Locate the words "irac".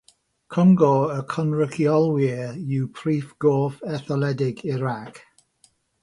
4.71-5.21